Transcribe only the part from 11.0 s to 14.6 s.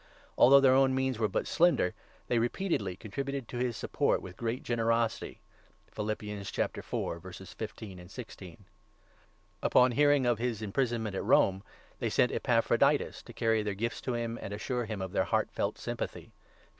at Rome, they sent Epaphroditus to carry their gifts to him, and to